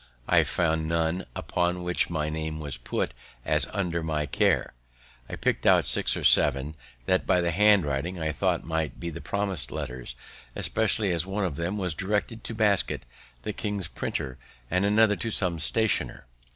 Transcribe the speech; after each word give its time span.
I 0.27 0.43
found 0.43 0.87
none 0.87 1.25
upon 1.35 1.83
which 1.83 2.09
my 2.09 2.27
name 2.27 2.59
was 2.59 2.75
put 2.75 3.13
as 3.45 3.67
under 3.71 4.01
my 4.01 4.25
care. 4.25 4.73
I 5.29 5.35
picked 5.35 5.67
out 5.67 5.85
six 5.85 6.17
or 6.17 6.23
seven, 6.23 6.75
that, 7.05 7.27
by 7.27 7.39
the 7.39 7.51
handwriting, 7.51 8.19
I 8.19 8.31
thought 8.31 8.63
might 8.63 8.99
be 8.99 9.11
the 9.11 9.21
promised 9.21 9.71
letters, 9.71 10.15
especially 10.55 11.11
as 11.11 11.27
one 11.27 11.45
of 11.45 11.55
them 11.55 11.77
was 11.77 11.93
directed 11.93 12.43
to 12.45 12.55
Basket, 12.55 13.03
the 13.43 13.53
king's 13.53 13.87
printer, 13.87 14.39
and 14.71 14.85
another 14.85 15.15
to 15.17 15.29
some 15.29 15.59
stationer. 15.59 16.25